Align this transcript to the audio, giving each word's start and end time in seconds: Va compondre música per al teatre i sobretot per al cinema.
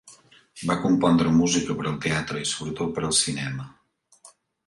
Va 0.69 0.77
compondre 0.85 1.33
música 1.41 1.75
per 1.81 1.85
al 1.91 1.99
teatre 2.07 2.41
i 2.45 2.49
sobretot 2.53 2.95
per 2.95 3.05
al 3.09 3.15
cinema. 3.21 3.67